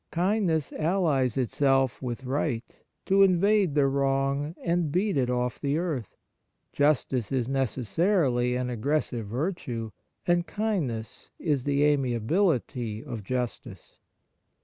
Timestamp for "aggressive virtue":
8.71-9.91